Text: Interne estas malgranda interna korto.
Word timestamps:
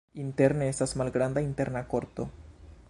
Interne 0.21 0.69
estas 0.71 0.95
malgranda 1.01 1.45
interna 1.49 1.87
korto. 1.93 2.29